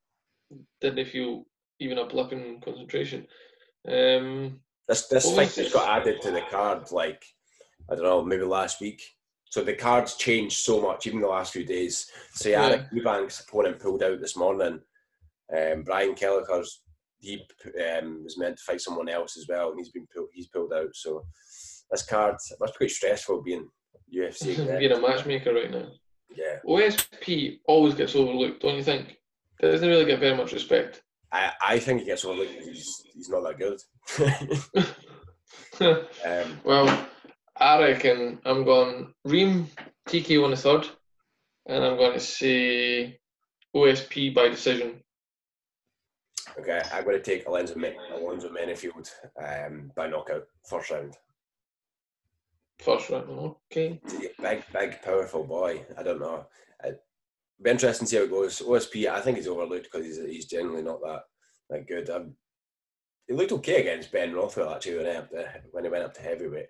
[0.81, 1.46] didn't they feel
[1.78, 3.28] even a blip in concentration?
[3.87, 7.24] Um, This this fight just got added to the card like
[7.90, 9.02] I don't know, maybe last week.
[9.50, 12.11] So the cards changed so much, even the last few days.
[12.35, 14.81] Sijara Eubanks' opponent pulled out this morning.
[15.55, 16.83] Um, Brian Kelleher's
[17.18, 17.44] he
[17.88, 20.72] um, was meant to fight someone else as well, and he's been pulled, he's pulled
[20.72, 20.94] out.
[20.94, 21.24] So
[21.90, 23.68] this card must be quite stressful being
[24.14, 24.57] UFC.
[24.78, 25.88] being a matchmaker right now.
[26.35, 29.16] yeah, OSP always gets overlooked, don't you think?
[29.61, 31.02] Doesn't really get very much respect.
[31.31, 33.81] I, I think he gets overlooked because he's, he's not that good.
[36.26, 37.09] um, well,
[37.57, 39.68] I reckon I'm going Reem
[40.09, 40.88] TK on the third,
[41.66, 43.18] and I'm going to say
[43.74, 45.00] OSP by decision.
[46.59, 49.09] okay, I'm going to take Alonzo, Men- Alonzo Menifield
[49.42, 51.16] um, by knockout, first round.
[52.78, 53.28] First round,
[53.70, 54.00] okay.
[54.40, 55.85] Big, big, powerful boy.
[55.96, 56.46] I don't know.
[56.85, 56.98] It'd
[57.62, 58.61] be interesting to see how it goes.
[58.61, 61.20] OSP, I think he's overlooked because he's, he's generally not that,
[61.70, 62.11] that good.
[62.11, 62.35] Um,
[63.28, 66.04] he looked okay against Ben Rothwell actually when he, went up to, when he went
[66.04, 66.66] up to heavyweight.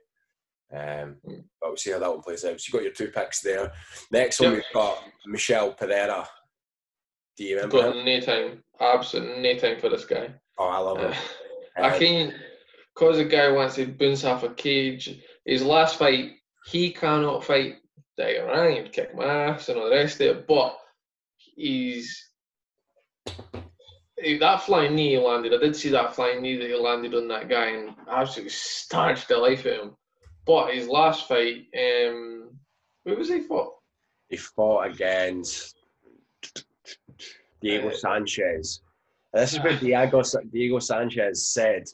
[0.73, 1.45] Um, Mm.
[1.61, 2.59] but we'll see how that one plays out.
[2.61, 3.73] So you got your two picks there.
[4.11, 6.27] Next one we've got Michel Pereira.
[7.37, 8.05] Do you remember Got him?
[8.07, 10.35] no time, absolute no time for this guy.
[10.59, 11.12] Oh, I love him.
[11.12, 12.35] Uh, I Um, can't,
[12.95, 15.19] because the guy wants to bounce off a cage.
[15.45, 16.33] His last fight,
[16.67, 17.77] he cannot fight
[18.17, 20.47] Dagger Ryan, kick my ass and all the rest of it.
[20.47, 20.79] But
[21.37, 22.29] he's
[24.41, 25.55] that flying knee he landed.
[25.55, 29.29] I did see that flying knee that he landed on that guy and absolutely starched
[29.29, 29.97] the life out of him.
[30.47, 32.51] But his last fight, um,
[33.05, 33.75] who was he fought?
[34.29, 35.77] he fought against
[37.61, 38.81] Diego Uh, Sanchez.
[39.33, 41.85] And this is where Diego, Diego Sanchez said,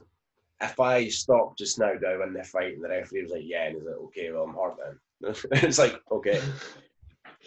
[0.60, 2.74] if I stop just now, do I win the fight?
[2.74, 3.66] And the referee was like, yeah.
[3.66, 4.76] And he's like, okay, well, I'm hurt
[5.20, 5.34] then.
[5.64, 6.40] it's like, okay.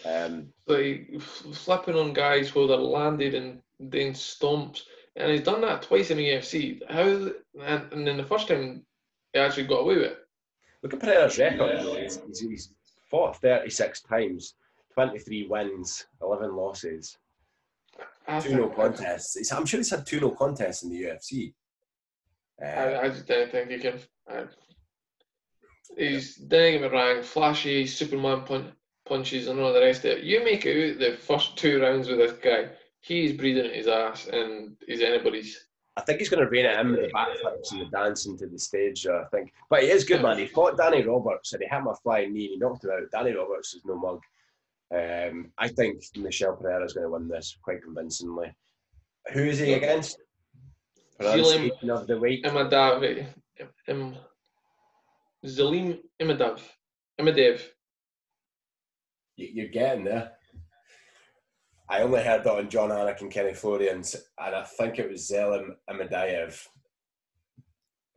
[0.04, 4.82] Um, like f- flipping on guys while they're landed and then stomps,
[5.16, 6.80] and he's done that twice in the UFC.
[6.90, 8.84] How and, and then the first time
[9.32, 10.18] he actually got away with it.
[10.82, 11.80] look at Pereira's record.
[11.80, 11.96] though.
[11.96, 12.72] He's, he's, he's
[13.10, 14.54] fought 36 times,
[14.94, 17.18] 23 wins, 11 losses,
[18.26, 19.52] I, two no contests.
[19.52, 21.52] I'm sure he's had two no contests in the UFC.
[22.62, 23.98] I, I just don't think he can.
[24.28, 24.44] I,
[25.96, 28.72] he's don't get me wrong, flashy Superman pun-
[29.06, 30.24] punches and all the rest of it.
[30.24, 32.70] You make it out the first two rounds with this guy,
[33.00, 35.68] he's breathing his ass, and he's anybody's.
[35.94, 38.46] I think he's going to rein it in with the backflips and the dancing to
[38.46, 39.06] the stage.
[39.06, 40.38] I think, but he is good, man.
[40.38, 42.44] He fought Danny Roberts and he hit him a flying knee.
[42.46, 43.10] and He knocked him out.
[43.10, 44.22] Danny Roberts is no mug.
[44.94, 48.54] Um, I think Michel Pereira is going to win this quite convincingly.
[49.34, 50.18] Who is he against?
[51.18, 52.44] Pronunciation of the week.
[52.44, 53.26] Imadav,
[53.88, 54.16] Im,
[55.44, 56.60] Zalim Imadav,
[57.20, 57.60] Imadev.
[59.36, 60.32] You- You're getting there.
[61.88, 65.28] I only heard that on Jon Anik and Kenny Florian's, and I think it was
[65.30, 66.66] Zelim Amadayev.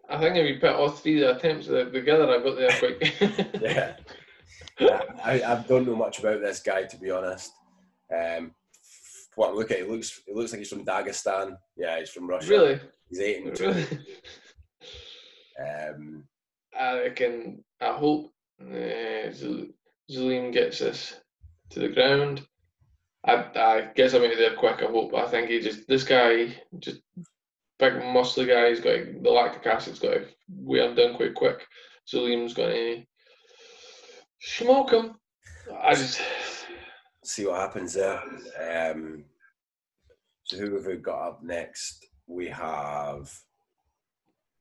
[0.07, 3.61] I think if you put all three of the attempts together, I got there quick.
[3.61, 3.95] Yeah.
[4.77, 7.49] Yeah, I, I don't know much about this guy to be honest.
[8.13, 8.53] Um,
[9.35, 11.57] what look at, he looks, he looks like he's from Dagestan.
[11.77, 12.49] Yeah, he's from Russia.
[12.49, 13.65] really, He's eight and two.
[13.67, 13.85] really.
[15.59, 16.23] Um,
[16.77, 17.63] I reckon.
[17.81, 19.29] I hope uh,
[20.11, 21.19] Zulim gets this
[21.71, 22.45] to the ground.
[23.25, 24.81] I, I guess I'm out there quick.
[24.81, 25.13] I hope.
[25.15, 27.01] I think he just this guy just
[27.79, 28.69] big muscly guy.
[28.69, 31.65] He's got the lactic acid's got to wear him down quite quick.
[32.11, 32.71] Zulim's going
[33.01, 33.03] to
[34.41, 35.15] smoke him.
[35.81, 36.21] I just
[37.25, 38.21] see what happens there.
[38.71, 39.25] Um,
[40.43, 42.05] so who have we got up next?
[42.27, 43.31] We have.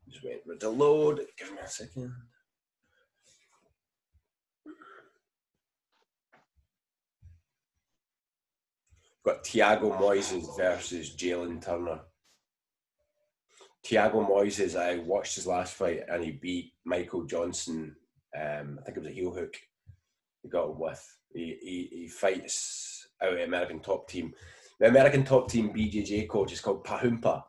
[0.09, 1.21] Just wait for to load.
[1.39, 2.13] Give me a second.
[9.25, 12.01] Got Thiago Moises versus Jalen Turner.
[13.85, 17.97] Thiago Moises, I watched his last fight and he beat Michael Johnson.
[18.37, 19.55] Um, I think it was a heel hook.
[20.45, 21.03] He got with.
[21.35, 24.33] He, he, he fights out of the American top team.
[24.79, 27.43] The American top team BJJ coach is called Pahumpa.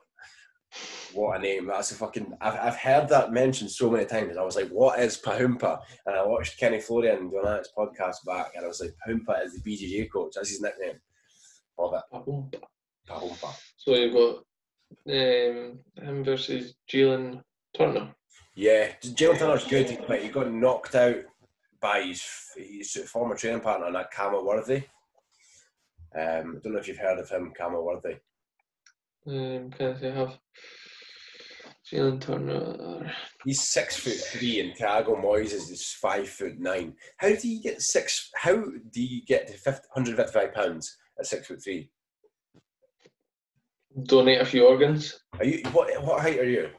[1.14, 1.68] What a name!
[1.68, 2.34] That's a fucking.
[2.42, 4.36] I've, I've heard that mentioned so many times.
[4.38, 8.52] I was like, "What is Pahumpa?" And I watched Kenny Florian doing that podcast back,
[8.56, 10.34] and I was like, "Pahumpa is the BJJ coach.
[10.36, 11.00] That's his nickname."
[11.80, 12.04] Love it,
[13.10, 13.54] Pahumpa.
[13.78, 14.38] so you've got
[15.10, 17.42] um, him versus Jalen
[17.78, 18.14] Turner.
[18.56, 21.18] Yeah, Jalen Turner's good, but he got knocked out
[21.86, 22.26] by his,
[22.58, 24.78] his former training partner, that Kama Worthy.
[26.18, 28.16] Um, I don't know if you've heard of him, Kama Worthy.
[29.28, 30.40] Um, can I have
[31.88, 33.14] Jalen Turner?
[33.44, 36.96] He's six foot three, and Thiago Moises is five foot nine.
[37.18, 38.32] How do you get six?
[38.34, 41.92] How do you get to 50, 155 pounds at six foot three?
[44.08, 45.20] Donate a few organs.
[45.38, 45.94] Are you what?
[46.04, 46.70] What height are you?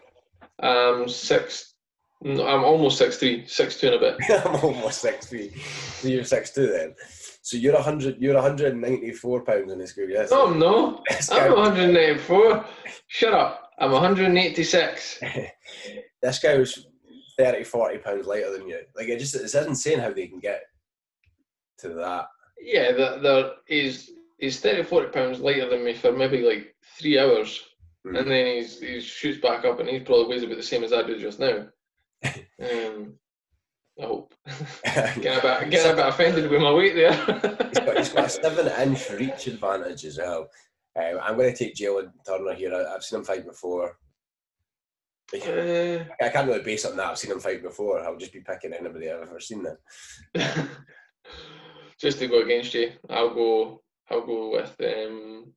[0.60, 1.75] Um, six.
[2.22, 4.16] No, I'm almost six three, six two and a bit.
[4.46, 5.28] I'm almost six.
[5.28, 6.94] So you're six two then.
[7.42, 8.16] So you're hundred.
[8.18, 10.10] You're 194 pounds in this group.
[10.10, 10.30] Yes.
[10.30, 11.04] No, I'm not.
[11.30, 12.64] I'm 194.
[13.08, 13.70] Shut up.
[13.78, 15.20] I'm 186.
[16.22, 16.86] this guy was
[17.38, 18.80] 30, 40 pounds lighter than you.
[18.96, 20.62] Like it just it's insane how they can get
[21.78, 22.26] to that.
[22.60, 24.10] Yeah, there, there is.
[24.38, 27.62] He's 30, 40 pounds lighter than me for maybe like three hours.
[28.06, 28.20] Mm.
[28.20, 30.92] and then he's, he shoots back up, and he probably weighs about the same as
[30.92, 31.66] I do just now.
[32.24, 33.14] Um,
[34.00, 34.34] I hope.
[34.84, 37.12] getting, a bit, getting a bit offended with my weight there.
[37.14, 40.48] he's, got, he's got a seven inch reach advantage as well.
[40.96, 42.74] Um, I'm going to take Jalen Turner here.
[42.74, 43.96] I, I've seen him fight before.
[45.34, 47.06] Uh, I can't really base it on that.
[47.06, 48.00] I've seen him fight before.
[48.00, 49.76] I'll just be picking anybody I've ever seen them.
[52.00, 53.82] just to go against you, I'll go.
[54.08, 55.52] I'll go with um,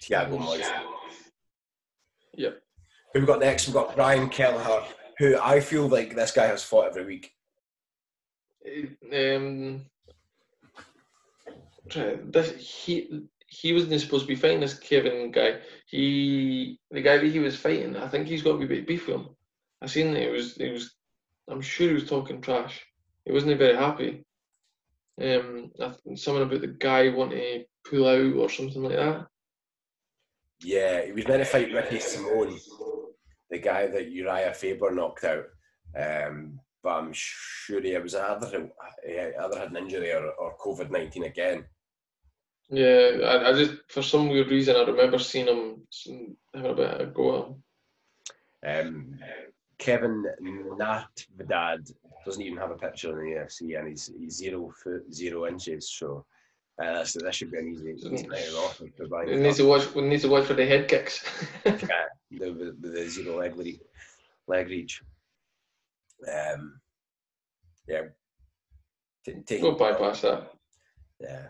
[0.00, 0.70] Thiago Moise.
[2.34, 2.62] Yep.
[3.12, 3.66] Who we got next?
[3.66, 4.84] We've got Brian Kelleher,
[5.18, 7.34] who I feel like this guy has fought every week.
[9.12, 9.86] Um,
[11.94, 15.58] this he he wasn't supposed to be fighting this Kevin guy.
[15.86, 18.86] He the guy that he was fighting, I think he's got to be a bit
[18.86, 19.28] beef with him.
[19.82, 20.94] I seen that it was it was
[21.48, 22.86] I'm sure he was talking trash.
[23.24, 24.24] He wasn't very happy.
[25.20, 25.72] Um,
[26.14, 29.26] something about the guy wanting to pull out or something like that.
[30.62, 32.58] Yeah, he was meant to fight Ricky Simón,
[33.50, 35.44] the guy that Urijah Faber knocked out.
[35.98, 38.70] Um, but I'm sure he was either,
[39.06, 41.64] he either had an injury or, or COVID 19 again.
[42.70, 45.82] Yeah, I, I just for some weird reason I remember seeing him
[46.54, 47.58] having a bit of a go
[48.62, 48.86] at him.
[48.86, 49.18] Um,
[49.78, 51.90] Kevin Natividad
[52.24, 55.90] doesn't even have a picture in the UFC and he's, he's zero foot, zero inches.
[55.90, 56.24] So
[56.80, 59.94] uh, that's, that should be an easy, easy night off We need to watch.
[59.94, 61.24] We need to watch for the head kicks.
[62.32, 63.80] Yeah, the, with the zero leg, re-
[64.46, 65.02] leg reach.
[66.28, 66.80] Um,
[67.88, 68.02] yeah.
[69.26, 70.52] Take- Go bypass that.
[71.18, 71.46] Yeah.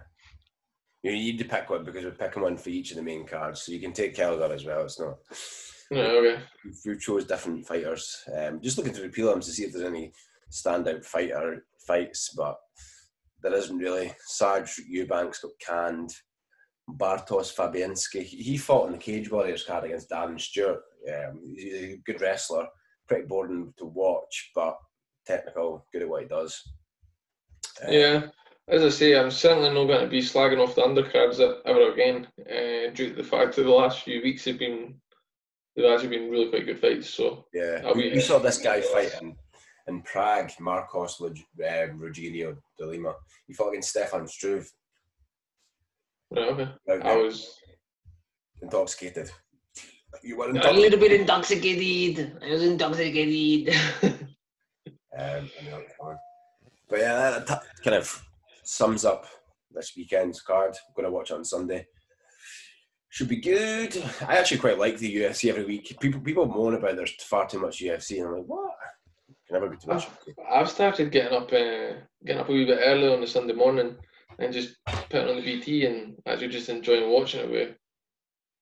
[1.02, 3.62] You need to pick one because we're picking one for each of the main cards,
[3.62, 4.82] so you can take Kelleher as well.
[4.84, 5.18] It's not.
[5.90, 6.42] No, okay.
[6.86, 8.22] We chose different fighters.
[8.34, 10.12] Um, just looking through the prelims to see if there's any
[10.50, 12.56] standout fighter fights, but
[13.42, 14.12] there isn't really.
[14.26, 16.10] Sarge Eubanks got canned.
[16.88, 20.80] Bartosz Fabiński, he fought in the Cage Warriors card against Darren Stewart.
[21.08, 22.66] Um, he's a good wrestler,
[23.06, 24.76] pretty boring to watch, but
[25.24, 26.60] technical, good at what he does.
[27.86, 28.26] Uh, Yeah,
[28.68, 32.26] as I say, I'm certainly not going to be slagging off the undercards ever again,
[32.40, 35.00] uh, due to the fact that the last few weeks have been
[35.76, 37.10] they've actually been really quite good fights.
[37.10, 39.20] So Yeah, we, saw this guy fight
[39.86, 43.14] in, in Prague, Marcos Log- Rogerio de Lima.
[43.46, 44.70] He fought against Stefan Struve.
[46.30, 47.56] right, okay, out I was
[48.62, 49.30] intoxicated.
[50.22, 52.38] You were A little bit intoxicated.
[52.42, 53.74] I was intoxicated.
[55.18, 56.16] Um, I know, come on.
[56.88, 58.22] but yeah, that, that kind of
[58.64, 59.26] sums up
[59.72, 60.70] this weekend's card.
[60.70, 61.86] I'm going to watch it on Sunday.
[63.08, 64.02] Should be good.
[64.26, 65.96] I actually quite like the UFC every week.
[66.00, 68.70] People people moan about there's far too much UFC, and I'm like, what?
[69.50, 70.06] Can never be too much.
[70.48, 73.96] I've started getting up uh, getting up a wee bit early on the Sunday morning
[74.38, 77.76] and just putting on the BT and actually just enjoying watching it with,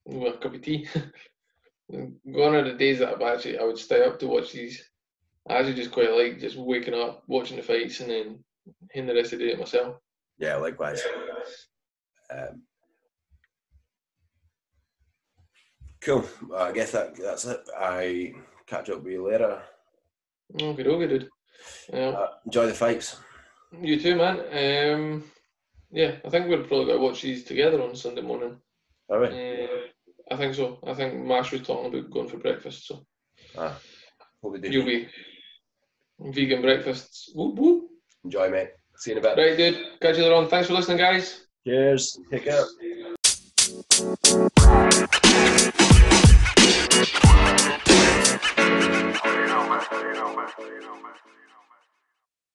[0.07, 0.89] with a cup of tea.
[1.93, 4.82] Gone are the days that I've actually I would stay up to watch these.
[5.47, 8.45] I actually just quite like just waking up, watching the fights, and then
[8.91, 9.97] hitting the rest of the day myself.
[10.39, 11.03] Yeah, likewise.
[12.30, 12.62] Um,
[16.01, 16.24] cool.
[16.49, 17.61] Well, I guess that that's it.
[17.78, 18.32] I
[18.66, 19.61] catch up with you later.
[20.55, 21.28] Okay, okay, dude.
[21.92, 22.09] Yeah.
[22.11, 23.16] Uh, enjoy the fights.
[23.82, 24.40] You too, man.
[24.94, 25.24] Um,
[25.90, 28.57] yeah, I think we're probably going to watch these together on Sunday morning.
[29.09, 29.32] All right.
[29.32, 29.66] Uh,
[30.30, 30.78] I think so.
[30.86, 33.07] I think Mash was talking about going for breakfast, so
[33.57, 33.78] Ah,
[34.42, 34.68] hope we do.
[34.70, 35.09] you'll be
[36.20, 37.30] vegan breakfasts.
[37.34, 37.84] Whoop, whoop.
[38.24, 38.70] Enjoy, mate.
[38.96, 39.38] See you in a bit.
[39.42, 40.01] Right, dude.
[40.03, 40.49] Catch you later on.
[40.49, 41.46] Thanks for listening, guys.
[41.64, 42.18] Cheers.
[42.30, 42.64] Take care.
[50.71, 51.08] you know,